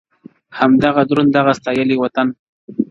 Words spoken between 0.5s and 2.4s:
همدغه دروند دغه ستایلی وطن٫